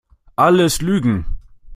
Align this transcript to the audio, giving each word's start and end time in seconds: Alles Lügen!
Alles 0.35 0.81
Lügen! 0.81 1.27